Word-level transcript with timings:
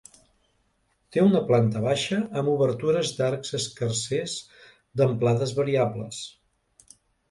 Té 1.15 1.21
una 1.25 1.41
planta 1.51 1.83
baixa 1.83 2.19
amb 2.43 2.53
obertures 2.55 3.13
d'arcs 3.21 3.55
escarsers 3.61 4.37
d'amplades 5.01 5.59
variables. 5.65 6.29